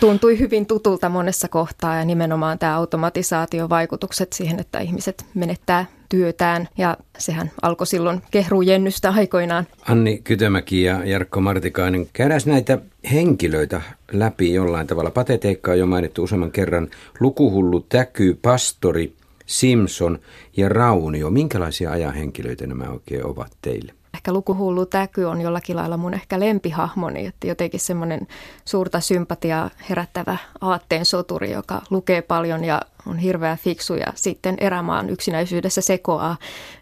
tuntui 0.00 0.38
hyvin 0.38 0.66
tutulta 0.66 1.08
monessa 1.08 1.48
kohtaa 1.48 1.96
ja 1.96 2.04
nimenomaan 2.04 2.58
tämä 2.58 2.76
automatisaation 2.76 3.68
vaikutukset 3.68 4.32
siihen, 4.32 4.60
että 4.60 4.78
ihmiset 4.78 5.26
menettää 5.34 5.86
työtään 6.08 6.68
ja 6.78 6.96
sehän 7.18 7.50
alkoi 7.62 7.86
silloin 7.86 8.22
kehrujennystä 8.30 9.10
aikoinaan. 9.10 9.66
Anni 9.88 10.20
Kytömäki 10.24 10.82
ja 10.82 11.04
Jarkko 11.04 11.40
Martikainen, 11.40 12.06
käydään 12.12 12.40
näitä 12.46 12.78
henkilöitä 13.12 13.80
läpi 14.12 14.54
jollain 14.54 14.86
tavalla. 14.86 15.10
Pateteikka 15.10 15.70
on 15.70 15.78
jo 15.78 15.86
mainittu 15.86 16.22
useamman 16.22 16.50
kerran. 16.52 16.88
Lukuhullu 17.20 17.80
täky, 17.80 18.38
pastori, 18.42 19.12
Simpson 19.46 20.18
ja 20.56 20.68
Raunio. 20.68 21.30
Minkälaisia 21.30 21.90
ajanhenkilöitä 21.90 22.66
nämä 22.66 22.84
oikein 22.84 23.26
ovat 23.26 23.56
teille? 23.62 23.94
Ehkä 24.14 24.32
lukuhullu 24.32 24.86
täky 24.86 25.24
on 25.24 25.40
jollakin 25.40 25.76
lailla 25.76 25.96
mun 25.96 26.14
ehkä 26.14 26.40
lempihahmoni, 26.40 27.26
että 27.26 27.46
jotenkin 27.46 27.80
semmoinen 27.80 28.26
suurta 28.64 29.00
sympatiaa 29.00 29.70
herättävä 29.90 30.36
aatteen 30.60 31.04
soturi, 31.04 31.52
joka 31.52 31.82
lukee 31.90 32.22
paljon 32.22 32.64
ja 32.64 32.82
on 33.06 33.18
hirveän 33.18 33.58
fiksu 33.58 33.94
ja 33.94 34.06
sitten 34.14 34.56
erämaan 34.60 35.10
yksinäisyydessä 35.10 35.80
sekoaa. 35.80 36.36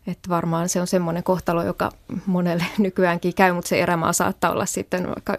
Että 0.07 0.29
varmaan 0.29 0.69
se 0.69 0.81
on 0.81 0.87
semmoinen 0.87 1.23
kohtalo, 1.23 1.62
joka 1.62 1.90
monelle 2.26 2.64
nykyäänkin 2.79 3.35
käy, 3.35 3.52
mutta 3.52 3.69
se 3.69 3.81
erämaa 3.81 4.12
saattaa 4.12 4.50
olla 4.50 4.67
sitten 4.67 5.07
vaikka 5.07 5.37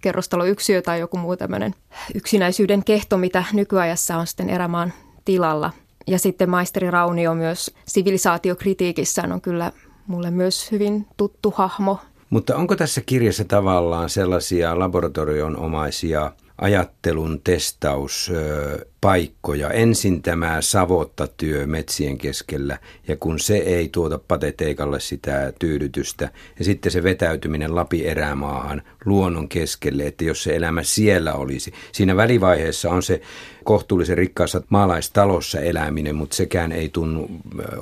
kerrostaloyksiö 0.00 0.82
tai 0.82 1.00
joku 1.00 1.16
muu 1.16 1.36
tämmöinen 1.36 1.74
yksinäisyyden 2.14 2.84
kehto, 2.84 3.16
mitä 3.16 3.44
nykyajassa 3.52 4.16
on 4.16 4.26
sitten 4.26 4.50
erämaan 4.50 4.92
tilalla. 5.24 5.70
Ja 6.06 6.18
sitten 6.18 6.50
maisteri 6.50 6.90
Raunio 6.90 7.34
myös 7.34 7.74
sivilisaatiokritiikissään 7.86 9.32
on 9.32 9.40
kyllä 9.40 9.72
mulle 10.06 10.30
myös 10.30 10.72
hyvin 10.72 11.06
tuttu 11.16 11.54
hahmo. 11.56 11.98
Mutta 12.30 12.56
onko 12.56 12.76
tässä 12.76 13.00
kirjassa 13.00 13.44
tavallaan 13.44 14.10
sellaisia 14.10 14.78
laboratorionomaisia 14.78 16.32
ajattelun 16.60 17.40
testauspaikkoja. 17.44 19.70
Ensin 19.70 20.22
tämä 20.22 20.60
savottatyö 20.60 21.66
metsien 21.66 22.18
keskellä 22.18 22.78
ja 23.08 23.16
kun 23.16 23.38
se 23.38 23.56
ei 23.56 23.88
tuota 23.88 24.18
pateteikalle 24.18 25.00
sitä 25.00 25.52
tyydytystä 25.58 26.30
ja 26.58 26.64
sitten 26.64 26.92
se 26.92 27.02
vetäytyminen 27.02 27.74
Lapi 27.74 28.06
erämaahan 28.06 28.82
luonnon 29.04 29.48
keskelle, 29.48 30.06
että 30.06 30.24
jos 30.24 30.42
se 30.42 30.56
elämä 30.56 30.82
siellä 30.82 31.34
olisi. 31.34 31.72
Siinä 31.92 32.16
välivaiheessa 32.16 32.90
on 32.90 33.02
se 33.02 33.20
kohtuullisen 33.64 34.18
rikkaassa 34.18 34.62
maalaistalossa 34.68 35.60
eläminen, 35.60 36.16
mutta 36.16 36.36
sekään 36.36 36.72
ei 36.72 36.88
tunnu 36.88 37.30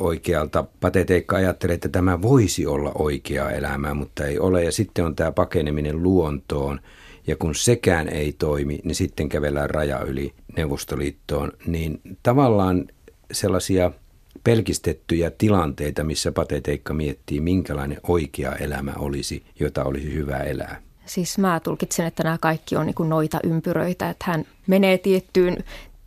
oikealta. 0.00 0.64
Pateteikka 0.80 1.37
ajattelee, 1.37 1.75
että 1.75 1.88
tämä 1.88 2.23
voisi 2.23 2.66
olla 2.66 2.92
oikeaa 2.94 3.50
elämää, 3.50 3.94
mutta 3.94 4.25
ei 4.25 4.38
ole. 4.38 4.64
Ja 4.64 4.73
sitten 4.73 5.04
on 5.04 5.16
tämä 5.16 5.32
pakeneminen 5.32 6.02
luontoon– 6.02 6.80
ja 7.28 7.37
kun 7.37 7.54
sekään 7.54 8.08
ei 8.08 8.32
toimi, 8.32 8.80
niin 8.85 8.94
sitten 8.94 9.28
kävellään 9.28 9.70
raja 9.70 10.00
yli 10.00 10.32
Neuvostoliittoon. 10.56 11.52
Niin 11.66 12.00
tavallaan 12.23 12.85
sellaisia 13.32 13.90
pelkistettyjä 14.44 15.30
tilanteita, 15.30 16.04
missä 16.04 16.32
pateteikka 16.32 16.94
miettii, 16.94 17.40
minkälainen 17.40 18.00
oikea 18.08 18.52
elämä 18.52 18.92
olisi, 18.99 19.42
jota 19.61 19.85
olisi 19.85 20.14
hyvä 20.14 20.38
elää. 20.38 20.82
Siis 21.06 21.38
mä 21.38 21.61
tulkitsen, 21.61 22.06
että 22.06 22.23
nämä 22.23 22.38
kaikki 22.38 22.76
on 22.76 22.87
niin 22.87 23.08
noita 23.08 23.38
ympyröitä, 23.44 24.11
että 24.11 24.25
hän 24.28 24.44
menee 24.66 24.99
tiettyyn 24.99 25.56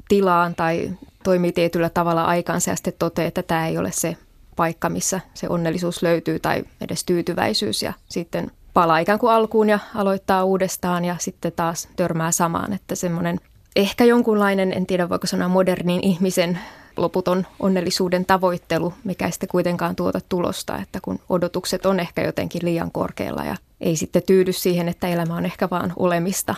tilaan 0.08 0.56
tai 0.56 0.92
toimii 1.24 1.52
tietyllä 1.52 1.90
tavalla 1.90 2.26
aikansa 2.26 2.70
ja 2.72 2.76
sitten 2.76 2.94
toteaa, 3.00 3.28
että 3.28 3.44
tämä 3.44 3.68
ei 3.68 3.78
ole 3.78 3.92
se 3.92 4.18
paikka, 4.56 4.90
missä 4.90 5.20
se 5.34 5.50
onnellisuus 5.50 6.04
löytyy 6.04 6.40
tai 6.40 6.64
edes 6.82 7.04
tyytyväisyys 7.06 7.84
ja 7.84 7.94
sitten 8.10 8.52
palaa 8.74 9.00
ikään 9.00 9.20
kuin 9.20 9.34
alkuun 9.34 9.70
ja 9.70 9.80
aloittaa 9.96 10.44
uudestaan 10.44 11.06
ja 11.06 11.16
sitten 11.20 11.52
taas 11.56 11.90
törmää 11.96 12.32
samaan. 12.32 12.74
Että 12.74 12.96
semmoinen 12.96 13.40
ehkä 13.76 14.06
jonkunlainen, 14.06 14.74
en 14.74 14.86
tiedä 14.86 15.10
voiko 15.10 15.28
sanoa 15.28 15.48
modernin 15.48 16.00
ihmisen 16.04 16.60
loputon 16.98 17.48
onnellisuuden 17.60 18.26
tavoittelu, 18.26 18.94
mikä 19.04 19.26
ei 19.26 19.32
sitten 19.32 19.50
kuitenkaan 19.50 19.96
tuota 19.96 20.20
tulosta, 20.30 20.78
että 20.78 21.00
kun 21.02 21.20
odotukset 21.30 21.86
on 21.86 22.00
ehkä 22.00 22.24
jotenkin 22.24 22.62
liian 22.66 22.92
korkealla 22.92 23.44
ja 23.44 23.56
ei 23.82 23.96
sitten 23.96 24.24
tyydy 24.26 24.54
siihen, 24.54 24.88
että 24.88 25.08
elämä 25.08 25.36
on 25.36 25.46
ehkä 25.46 25.70
vaan 25.70 25.94
olemista. 25.96 26.56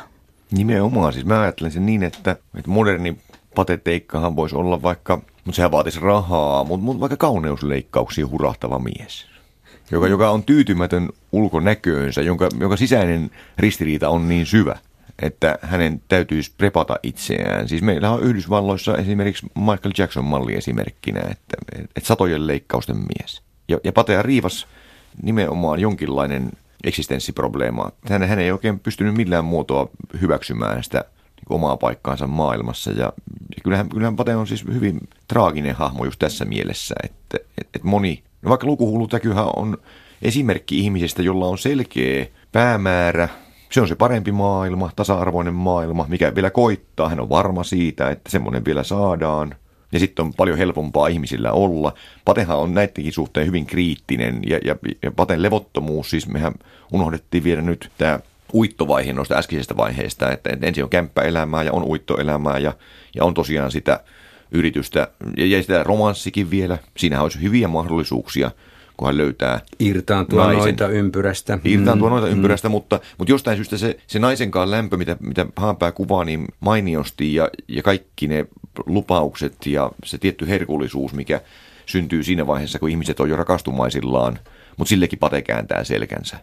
Nimenomaan, 0.51 1.13
siis 1.13 1.25
mä 1.25 1.41
ajattelen 1.41 1.71
sen 1.71 1.85
niin, 1.85 2.03
että, 2.03 2.31
että 2.31 2.71
moderni 2.71 3.17
pateteikkahan 3.55 4.35
voisi 4.35 4.55
olla 4.55 4.81
vaikka, 4.81 5.15
mutta 5.15 5.55
sehän 5.55 5.71
vaatisi 5.71 5.99
rahaa, 5.99 6.63
mutta, 6.63 6.83
mutta 6.83 6.99
vaikka 6.99 7.17
kauneusleikkauksiin 7.17 8.29
hurahtava 8.29 8.79
mies 8.79 9.32
joka, 9.93 10.07
joka 10.07 10.29
on 10.29 10.43
tyytymätön 10.43 11.09
ulkonäköönsä, 11.31 12.21
jonka, 12.21 12.49
jonka 12.59 12.77
sisäinen 12.77 13.31
ristiriita 13.57 14.09
on 14.09 14.29
niin 14.29 14.45
syvä, 14.45 14.77
että 15.21 15.59
hänen 15.61 16.01
täytyisi 16.07 16.51
prepata 16.57 16.95
itseään. 17.03 17.67
Siis 17.67 17.81
meillä 17.81 18.11
on 18.11 18.23
Yhdysvalloissa 18.23 18.97
esimerkiksi 18.97 19.45
Michael 19.55 19.93
Jackson-malli 19.97 20.55
esimerkkinä, 20.55 21.19
että, 21.19 21.57
että 21.81 22.07
satojen 22.07 22.47
leikkausten 22.47 22.97
mies. 22.97 23.41
Ja, 23.67 23.77
ja 23.83 23.91
Patea 23.91 24.21
Riivas 24.21 24.67
nimenomaan 25.21 25.79
jonkinlainen 25.79 26.51
eksistenssiprobleema. 26.83 27.91
Hän, 28.09 28.23
hän 28.23 28.39
ei 28.39 28.51
oikein 28.51 28.79
pystynyt 28.79 29.15
millään 29.15 29.45
muotoa 29.45 29.89
hyväksymään 30.21 30.83
sitä 30.83 31.05
niin 31.35 31.55
omaa 31.55 31.77
paikkaansa 31.77 32.27
maailmassa. 32.27 32.91
Ja, 32.91 33.13
ja 33.55 33.61
kyllähän, 33.63 33.89
kyllähän 33.89 34.15
Pate 34.15 34.35
on 34.35 34.47
siis 34.47 34.65
hyvin 34.73 34.99
traaginen 35.27 35.75
hahmo 35.75 36.05
just 36.05 36.19
tässä 36.19 36.45
mielessä, 36.45 36.95
että, 37.03 37.37
että, 37.37 37.69
että 37.73 37.87
moni 37.87 38.23
No 38.43 38.49
vaikka 38.49 38.67
lukuhullutäkyhän 38.67 39.49
on 39.55 39.77
esimerkki 40.21 40.79
ihmisestä, 40.79 41.21
jolla 41.21 41.47
on 41.47 41.57
selkeä 41.57 42.25
päämäärä, 42.51 43.29
se 43.71 43.81
on 43.81 43.87
se 43.87 43.95
parempi 43.95 44.31
maailma, 44.31 44.89
tasa-arvoinen 44.95 45.53
maailma, 45.53 46.05
mikä 46.09 46.35
vielä 46.35 46.49
koittaa. 46.49 47.09
Hän 47.09 47.19
on 47.19 47.29
varma 47.29 47.63
siitä, 47.63 48.09
että 48.09 48.31
semmoinen 48.31 48.65
vielä 48.65 48.83
saadaan. 48.83 49.55
Ja 49.91 49.99
sitten 49.99 50.25
on 50.25 50.33
paljon 50.33 50.57
helpompaa 50.57 51.07
ihmisillä 51.07 51.51
olla. 51.51 51.93
Patehan 52.25 52.57
on 52.57 52.73
näidenkin 52.73 53.13
suhteen 53.13 53.47
hyvin 53.47 53.65
kriittinen 53.65 54.39
ja, 54.47 54.59
ja, 54.65 54.75
ja 55.03 55.11
Paten 55.11 55.41
levottomuus, 55.41 56.09
siis 56.09 56.27
mehän 56.27 56.53
unohdettiin 56.91 57.43
vielä 57.43 57.61
nyt 57.61 57.91
tämä 57.97 58.19
uittovaihe 58.53 59.13
noista 59.13 59.35
äskeisestä 59.35 59.77
vaiheista, 59.77 60.31
että 60.31 60.57
ensin 60.61 60.83
on 60.83 60.89
kämppäelämää 60.89 61.63
ja 61.63 61.73
on 61.73 61.83
uittoelämää 61.83 62.57
ja, 62.57 62.73
ja 63.15 63.25
on 63.25 63.33
tosiaan 63.33 63.71
sitä 63.71 63.99
yritystä 64.53 65.07
ja 65.37 65.61
sitä 65.61 65.83
romanssikin 65.83 66.51
vielä. 66.51 66.77
Siinähän 66.97 67.23
olisi 67.23 67.41
hyviä 67.41 67.67
mahdollisuuksia, 67.67 68.51
kun 68.97 69.07
hän 69.07 69.17
löytää 69.17 69.59
Irtaantua 69.79 70.43
naisen. 70.43 70.59
noita 70.59 70.87
ympyrästä. 70.87 71.59
Irtaantua 71.65 72.09
mm, 72.09 72.11
noita 72.11 72.27
mm. 72.27 72.33
ympyrästä, 72.33 72.69
mutta, 72.69 72.99
mutta 73.17 73.31
jostain 73.31 73.57
syystä 73.57 73.77
se, 73.77 73.97
se 74.07 74.19
naisenkaan 74.19 74.71
lämpö, 74.71 74.97
mitä, 74.97 75.17
mitä 75.19 75.45
Haanpää 75.55 75.91
kuvaa 75.91 76.25
niin 76.25 76.47
mainiosti 76.59 77.35
ja, 77.35 77.49
ja 77.67 77.83
kaikki 77.83 78.27
ne 78.27 78.45
lupaukset 78.85 79.65
ja 79.65 79.91
se 80.05 80.17
tietty 80.17 80.47
herkullisuus, 80.47 81.13
mikä 81.13 81.41
syntyy 81.85 82.23
siinä 82.23 82.47
vaiheessa, 82.47 82.79
kun 82.79 82.89
ihmiset 82.89 83.19
on 83.19 83.29
jo 83.29 83.35
rakastumaisillaan, 83.35 84.39
mutta 84.77 84.89
sillekin 84.89 85.19
Pate 85.19 85.41
kääntää 85.41 85.83
selkänsä. 85.83 86.37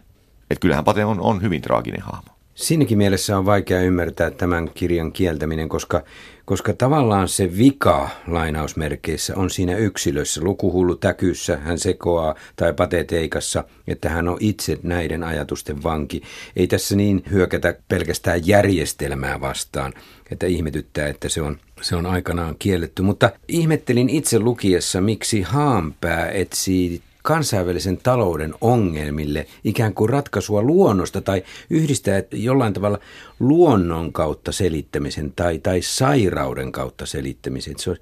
Että 0.49 0.61
kyllähän 0.61 0.83
Pate 0.83 1.05
on, 1.05 1.19
on 1.19 1.41
hyvin 1.41 1.61
traaginen 1.61 2.01
hahmo. 2.01 2.31
Siinäkin 2.55 2.97
mielessä 2.97 3.37
on 3.37 3.45
vaikea 3.45 3.81
ymmärtää 3.81 4.31
tämän 4.31 4.69
kirjan 4.73 5.11
kieltäminen, 5.11 5.69
koska, 5.69 6.03
koska 6.51 6.73
tavallaan 6.73 7.27
se 7.27 7.57
vika 7.57 8.09
lainausmerkeissä 8.27 9.35
on 9.35 9.49
siinä 9.49 9.77
yksilössä. 9.77 10.41
Lukuhullu 10.43 10.95
täkyssä 10.95 11.57
hän 11.57 11.77
sekoaa 11.77 12.35
tai 12.55 12.73
pateteikassa, 12.73 13.63
että 13.87 14.09
hän 14.09 14.27
on 14.27 14.37
itse 14.39 14.77
näiden 14.83 15.23
ajatusten 15.23 15.83
vanki. 15.83 16.21
Ei 16.55 16.67
tässä 16.67 16.95
niin 16.95 17.23
hyökätä 17.31 17.75
pelkästään 17.87 18.47
järjestelmää 18.47 19.41
vastaan, 19.41 19.93
että 20.31 20.45
ihmetyttää, 20.45 21.07
että 21.07 21.29
se 21.29 21.41
on, 21.41 21.57
se 21.81 21.95
on 21.95 22.05
aikanaan 22.05 22.55
kielletty. 22.59 23.01
Mutta 23.01 23.31
ihmettelin 23.47 24.09
itse 24.09 24.39
lukiessa, 24.39 25.01
miksi 25.01 25.41
Haanpää 25.41 26.29
etsii 26.31 27.01
kansainvälisen 27.21 27.97
talouden 27.97 28.53
ongelmille 28.61 29.47
ikään 29.63 29.93
kuin 29.93 30.09
ratkaisua 30.09 30.61
luonnosta 30.61 31.21
tai 31.21 31.43
yhdistää 31.69 32.23
jollain 32.31 32.73
tavalla 32.73 32.99
luonnon 33.39 34.13
kautta 34.13 34.51
selittämisen 34.51 35.33
tai, 35.35 35.59
tai 35.59 35.81
sairauden 35.81 36.71
kautta 36.71 37.05
selittämisen. 37.05 37.71
Että, 37.71 37.83
se 37.83 37.89
on, 37.89 37.97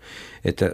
että 0.46 0.72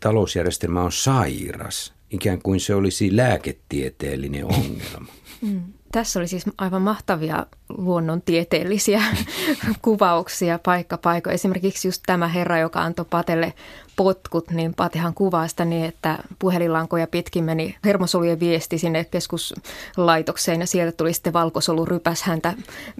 talousjärjestelmä 0.00 0.82
on 0.82 0.92
sairas, 0.92 1.92
ikään 2.10 2.42
kuin 2.42 2.60
se 2.60 2.74
olisi 2.74 3.16
lääketieteellinen 3.16 4.44
ongelma. 4.44 5.12
Mm. 5.40 5.62
Tässä 5.92 6.20
oli 6.20 6.28
siis 6.28 6.44
aivan 6.58 6.82
mahtavia 6.82 7.46
luonnontieteellisiä 7.68 9.02
kuvauksia 9.82 10.58
paikka 10.58 10.98
paikka. 10.98 11.32
Esimerkiksi 11.32 11.88
just 11.88 12.02
tämä 12.06 12.28
herra, 12.28 12.58
joka 12.58 12.82
antoi 12.82 13.04
Patelle 13.10 13.52
potkut, 13.96 14.50
niin 14.50 14.74
Patihan 14.74 15.14
kuvaa 15.14 15.48
sitä 15.48 15.64
niin, 15.64 15.84
että 15.84 16.18
puhelinlankoja 16.38 17.06
pitkin 17.06 17.44
meni 17.44 17.76
hermosolujen 17.84 18.40
viesti 18.40 18.78
sinne 18.78 19.04
keskuslaitokseen 19.04 20.60
ja 20.60 20.66
sieltä 20.66 20.96
tuli 20.96 21.12
sitten 21.12 21.32
valkosolu 21.32 21.84
rypäs 21.84 22.22
häntä 22.22 22.54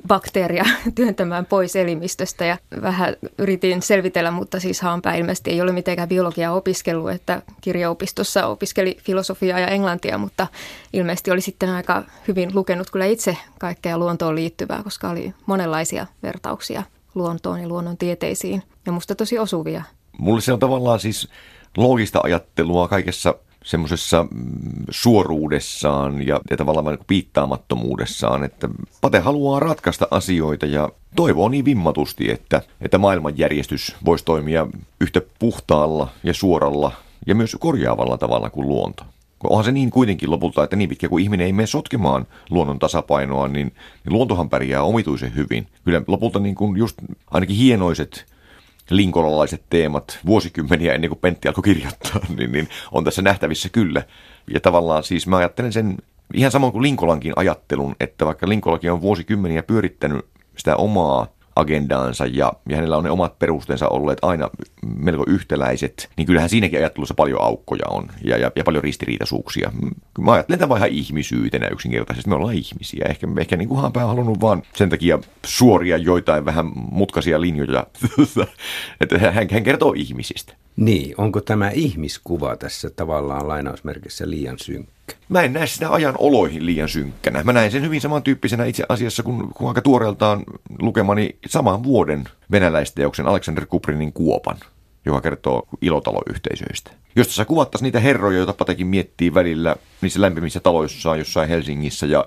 bakteeria 0.09 0.65
työntämään 0.95 1.47
pois 1.47 1.77
elimistöstä 1.77 2.45
ja 2.45 2.59
vähän 2.83 3.17
yritin 3.39 3.83
selvitellä, 3.83 4.31
mutta 4.31 4.61
siis 4.61 4.81
Haanpää 4.81 5.15
ilmeisesti 5.15 5.51
ei 5.51 5.61
ole 5.61 5.73
mitenkään 5.73 6.09
biologiaa 6.09 6.55
opiskellut, 6.55 7.11
että 7.11 7.43
kirjaopistossa 7.61 8.47
opiskeli 8.47 8.97
filosofiaa 9.03 9.59
ja 9.59 9.69
englantia, 9.69 10.19
mutta 10.19 10.47
ilmeisesti 10.93 11.31
oli 11.31 11.41
sitten 11.41 11.71
aika 11.71 12.03
hyvin 12.29 12.55
lukenut 12.55 12.91
kyllä 12.91 13.07
itse 13.07 13.37
kaikkea 13.59 13.99
luontoon 13.99 14.35
liittyvää, 14.35 14.83
koska 14.83 15.11
oli 15.11 15.35
monenlaisia 15.47 16.07
vertauksia 16.23 16.83
luontoon 17.15 17.61
ja 17.61 17.69
luonnontieteisiin 17.69 18.63
ja 18.87 18.93
musta 18.93 19.15
tosi 19.15 19.39
osuvia. 19.39 19.83
Mulle 20.19 20.41
se 20.41 20.53
on 20.53 20.59
tavallaan 20.59 21.01
siis 21.01 21.29
loogista 21.77 22.21
ajattelua 22.23 22.89
kaikessa 22.89 23.35
semmoisessa 23.65 24.25
mm, 24.25 24.61
suoruudessaan 24.91 26.27
ja, 26.27 26.41
ja 26.51 26.57
tavallaan 26.57 26.99
piittaamattomuudessaan, 27.07 28.45
että 28.45 28.69
Pate 29.01 29.19
haluaa 29.19 29.61
ratkaista 29.61 30.09
asioita 30.11 30.67
ja 30.67 30.89
toivoo 31.17 31.49
niin 31.49 31.65
vimmatusti, 31.65 32.31
että, 32.31 32.63
että 32.81 32.99
maailmanjärjestys 32.99 33.97
voisi 34.05 34.25
toimia 34.25 34.67
yhtä 35.01 35.21
puhtaalla 35.39 36.09
ja 36.25 36.35
suoralla 36.35 36.93
ja 37.27 37.35
myös 37.35 37.57
korjaavalla 37.61 38.19
tavalla 38.19 38.51
kuin 38.51 38.69
luonto. 38.69 39.05
Onhan 39.45 39.65
se 39.65 39.73
niin 39.73 39.91
kuitenkin 39.91 40.31
lopulta, 40.31 40.65
että 40.65 40.77
niin 40.77 40.89
pitkä 40.89 41.09
kuin 41.09 41.25
ihminen 41.25 41.47
ei 41.47 41.53
mene 41.53 41.67
sotkemaan 41.67 42.27
luonnon 42.51 42.79
tasapainoa, 42.79 43.49
niin, 43.49 43.73
niin 44.05 44.13
luontohan 44.13 44.51
pärjää 44.51 44.83
omituisen 44.83 45.35
hyvin. 45.35 45.67
Kyllä 45.85 46.03
lopulta 46.07 46.39
niin 46.39 46.55
kuin 46.55 46.77
just 46.77 46.97
ainakin 47.31 47.57
hienoiset 47.57 48.34
linkolalaiset 48.91 49.63
teemat 49.71 50.19
vuosikymmeniä 50.27 50.93
ennen 50.93 51.11
kuin 51.11 51.21
Pentti 51.21 51.49
alkoi 51.49 51.63
kirjoittaa, 51.63 52.21
niin, 52.37 52.53
niin 52.53 52.69
on 52.93 53.05
tässä 53.05 53.23
nähtävissä 53.23 53.69
kyllä. 53.69 54.03
Ja 54.51 54.61
tavallaan 54.61 55.05
siis 55.05 55.27
mä 55.27 55.37
ajattelen 55.37 55.73
sen 55.73 55.97
ihan 56.35 56.51
samoin 56.51 56.73
kuin 56.73 56.83
Linkolankin 56.83 57.33
ajattelun, 57.37 57.97
että 58.01 58.27
vaikka 58.27 58.49
Linkolakin 58.49 58.93
on 58.93 59.01
vuosikymmeniä 59.01 59.63
pyörittänyt 59.63 60.27
sitä 60.57 60.77
omaa 60.77 61.27
agendaansa 61.57 62.27
ja, 62.27 62.53
ja 62.69 62.77
hänellä 62.77 62.97
on 62.97 63.05
ne 63.05 63.11
omat 63.11 63.39
perusteensa 63.39 63.89
olleet 63.89 64.19
aina 64.23 64.51
melko 64.97 65.25
yhtäläiset, 65.27 66.11
niin 66.17 66.27
kyllähän 66.27 66.51
siinäkin 66.51 66.79
ajattelussa 66.79 67.15
paljon 67.15 67.43
aukkoja 67.43 67.85
on 67.89 68.09
ja, 68.25 68.37
ja, 68.37 68.51
ja 68.57 68.65
paljon 68.65 68.85
ristiriitaisuuksia. 68.85 69.73
Mä 70.21 70.33
ajattelen 70.33 70.61
tämän 70.61 70.77
ihan 70.77 70.89
ihmisyytenä 70.89 71.69
yksinkertaisesti. 71.69 72.29
Me 72.29 72.37
ollaan 72.37 72.55
ihmisiä. 72.55 73.07
Ehkä, 73.09 73.27
ehkä 73.39 73.57
niin 73.57 73.69
kuin 73.69 73.93
pää 73.93 74.07
halunnut 74.07 74.41
vaan 74.41 74.63
sen 74.77 74.91
takia 74.91 75.19
suoria 75.47 75.97
joitain 75.97 76.45
vähän 76.45 76.67
mutkaisia 76.75 77.41
linjoja, 77.41 77.87
että 79.01 79.19
hän, 79.19 79.49
hän 79.51 79.65
kertoo 79.65 79.95
ihmisistä. 79.97 80.55
Niin, 80.77 81.15
onko 81.19 81.41
tämä 81.41 81.71
ihmiskuva 81.71 82.57
tässä 82.57 82.91
tavallaan 82.91 83.49
lainausmerkissä 83.49 84.31
liian 84.31 84.59
synkkä? 84.59 85.15
Mä 85.29 85.43
en 85.43 85.53
näe 85.53 85.67
sitä 85.67 85.93
ajan 85.93 86.15
oloihin 86.19 86.67
liian 86.67 86.89
synkkänä. 86.89 87.43
Mä 87.43 87.53
näen 87.53 87.71
sen 87.71 87.83
hyvin 87.83 88.01
samantyyppisenä 88.01 88.65
itse 88.65 88.85
asiassa 88.89 89.23
kuin, 89.23 89.49
kuin 89.49 89.69
aika 89.69 89.83
tuoreeltaan 89.83 90.45
lukemani 90.79 91.37
saman 91.49 91.83
vuoden 91.83 92.25
venäläisteoksen 92.51 93.27
Aleksander 93.27 93.67
Kuprinin 93.67 94.13
Kuopan, 94.13 94.57
joka 95.05 95.21
kertoo 95.21 95.69
ilotaloyhteisöistä. 95.81 96.91
Jos 97.17 97.27
tässä 97.27 97.45
kuvattaisiin 97.45 97.87
niitä 97.87 98.01
herroja, 98.01 98.39
joita 98.39 98.53
Patekin 98.53 98.87
miettii 98.87 99.35
välillä 99.35 99.77
niissä 100.01 100.21
lämpimissä 100.21 100.61
taloissaan 100.61 101.19
jossain 101.19 101.49
Helsingissä 101.49 102.07
ja 102.07 102.25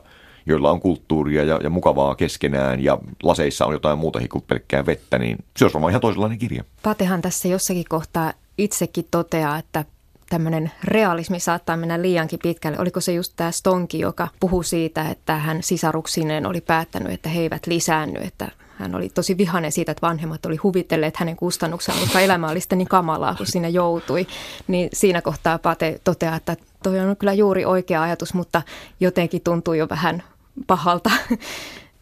joilla 0.48 0.72
on 0.72 0.80
kulttuuria 0.80 1.44
ja, 1.44 1.60
ja 1.64 1.70
mukavaa 1.70 2.16
keskenään 2.16 2.84
ja 2.84 2.98
laseissa 3.24 3.66
on 3.66 3.74
jotain 3.74 3.98
muuta 3.98 4.20
kuin 4.32 4.44
pelkkää 4.48 4.86
vettä, 4.86 5.20
niin 5.20 5.38
se 5.58 5.66
olisi 5.66 5.74
varmaan 5.74 5.92
ihan 5.92 6.02
toisenlainen 6.02 6.40
kirja. 6.40 6.64
Patehan 6.84 7.22
tässä 7.22 7.48
jossakin 7.48 7.86
kohtaa 7.90 8.34
itsekin 8.58 9.08
toteaa, 9.12 9.58
että 9.58 9.86
tämmöinen 10.30 10.72
realismi 10.84 11.40
saattaa 11.40 11.78
mennä 11.78 12.02
liiankin 12.02 12.40
pitkälle. 12.44 12.80
Oliko 12.80 13.02
se 13.02 13.14
just 13.14 13.34
tämä 13.36 13.52
Stonki, 13.52 14.00
joka 14.00 14.28
puhuu 14.40 14.64
siitä, 14.64 15.10
että 15.10 15.36
hän 15.36 15.64
sisaruksineen 15.64 16.46
oli 16.46 16.62
päättänyt, 16.62 17.12
että 17.12 17.30
he 17.30 17.42
eivät 17.42 17.68
lisäänny, 17.68 18.20
että 18.20 18.52
hän 18.78 18.96
oli 18.96 19.10
tosi 19.10 19.38
vihainen 19.38 19.72
siitä, 19.72 19.92
että 19.92 20.08
vanhemmat 20.08 20.46
oli 20.46 20.56
huvitelleet 20.56 21.18
hänen 21.18 21.36
kustannuksaan, 21.36 22.00
koska 22.00 22.20
elämä 22.20 22.50
oli 22.50 22.60
sitten 22.60 22.78
niin 22.78 22.88
kamalaa, 22.88 23.36
kun 23.36 23.46
siinä 23.46 23.68
joutui. 23.68 24.28
Niin 24.68 24.90
siinä 24.94 25.22
kohtaa 25.22 25.60
Pate 25.60 26.02
toteaa, 26.04 26.36
että 26.36 26.56
toi 26.84 27.00
on 27.00 27.18
kyllä 27.18 27.34
juuri 27.34 27.66
oikea 27.66 28.02
ajatus, 28.02 28.34
mutta 28.34 28.62
jotenkin 29.00 29.42
tuntuu 29.42 29.74
jo 29.74 29.90
vähän 29.90 30.24
pahalta. 30.68 31.12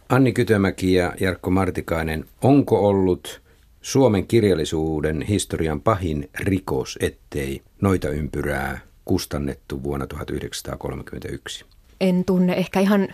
Anni 0.09 0.33
Kytömäki 0.33 0.93
ja 0.93 1.13
Jarkko 1.19 1.49
Martikainen, 1.49 2.25
onko 2.41 2.87
ollut 2.87 3.41
Suomen 3.81 4.27
kirjallisuuden 4.27 5.21
historian 5.21 5.81
pahin 5.81 6.29
rikos, 6.39 6.97
ettei 7.01 7.61
noita 7.81 8.09
ympyrää 8.09 8.79
kustannettu 9.05 9.83
vuonna 9.83 10.07
1931? 10.07 11.65
En 12.01 12.25
tunne 12.25 12.53
ehkä 12.53 12.79
ihan 12.79 13.07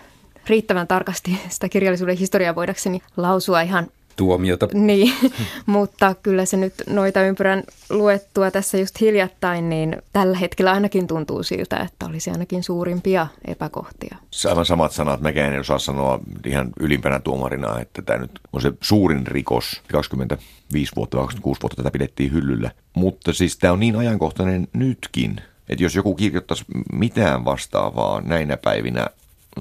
riittävän 0.48 0.88
tarkasti 0.88 1.40
sitä 1.50 1.70
kirjallisuuden 1.70 2.18
historiaa 2.18 2.56
voidakseni 2.56 3.02
lausua 3.18 3.62
ihan 3.62 3.88
tuomiota. 4.22 4.68
Niin, 4.74 5.14
mutta 5.66 6.16
kyllä 6.24 6.46
se 6.46 6.58
nyt 6.58 6.74
noita 6.90 7.22
ympyrän 7.22 7.64
luettua 7.90 8.52
tässä 8.52 8.78
just 8.78 9.02
hiljattain, 9.02 9.70
niin 9.70 9.98
tällä 10.14 10.38
hetkellä 10.38 10.72
ainakin 10.72 11.08
tuntuu 11.08 11.44
siltä, 11.44 11.78
että 11.78 12.06
olisi 12.06 12.32
ainakin 12.32 12.64
suurimpia 12.64 13.28
epäkohtia. 13.48 14.18
Aivan 14.50 14.66
samat 14.66 14.92
sanat, 14.92 15.22
mäkään 15.22 15.54
en 15.54 15.60
osaa 15.60 15.80
sanoa 15.80 16.20
ihan 16.46 16.70
ylimpänä 16.80 17.20
tuomarina, 17.20 17.80
että 17.80 18.02
tämä 18.02 18.20
nyt 18.20 18.40
on 18.54 18.62
se 18.62 18.74
suurin 18.82 19.28
rikos. 19.28 19.82
25 19.92 20.92
vuotta, 20.96 21.18
26 21.18 21.62
vuotta 21.62 21.76
tätä 21.76 21.92
pidettiin 21.92 22.34
hyllyllä. 22.34 22.72
Mutta 22.94 23.34
siis 23.34 23.58
tämä 23.58 23.74
on 23.74 23.80
niin 23.80 23.96
ajankohtainen 23.96 24.68
nytkin, 24.74 25.42
että 25.70 25.84
jos 25.84 25.96
joku 25.96 26.16
kirjoittaisi 26.16 26.66
mitään 26.94 27.46
vastaavaa 27.46 28.22
näinä 28.22 28.58
päivinä 28.58 29.08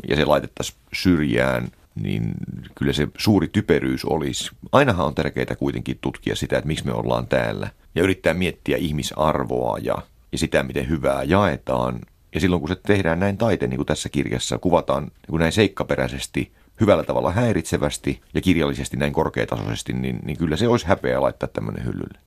ja 0.08 0.16
se 0.16 0.24
laitettaisiin 0.24 0.78
syrjään– 0.92 1.68
niin 1.94 2.34
kyllä 2.74 2.92
se 2.92 3.08
suuri 3.18 3.48
typeryys 3.48 4.04
olisi. 4.04 4.50
Ainahan 4.72 5.06
on 5.06 5.14
tärkeää 5.14 5.56
kuitenkin 5.58 5.98
tutkia 6.00 6.36
sitä, 6.36 6.58
että 6.58 6.68
miksi 6.68 6.86
me 6.86 6.92
ollaan 6.92 7.26
täällä 7.26 7.70
ja 7.94 8.02
yrittää 8.02 8.34
miettiä 8.34 8.76
ihmisarvoa 8.76 9.78
ja, 9.78 9.98
ja 10.32 10.38
sitä, 10.38 10.62
miten 10.62 10.88
hyvää 10.88 11.22
jaetaan. 11.22 12.00
Ja 12.34 12.40
silloin 12.40 12.60
kun 12.60 12.68
se 12.68 12.76
tehdään 12.86 13.20
näin 13.20 13.38
taiteen, 13.38 13.70
niin 13.70 13.78
kuin 13.78 13.86
tässä 13.86 14.08
kirjassa, 14.08 14.58
kuvataan 14.58 15.02
niin 15.02 15.30
kuin 15.30 15.40
näin 15.40 15.52
seikkaperäisesti, 15.52 16.52
hyvällä 16.80 17.02
tavalla 17.02 17.32
häiritsevästi 17.32 18.20
ja 18.34 18.40
kirjallisesti 18.40 18.96
näin 18.96 19.12
korkeatasoisesti, 19.12 19.92
niin, 19.92 20.18
niin 20.24 20.38
kyllä 20.38 20.56
se 20.56 20.68
olisi 20.68 20.86
häpeä 20.86 21.20
laittaa 21.20 21.48
tämmöinen 21.48 21.84
hyllylle. 21.84 22.18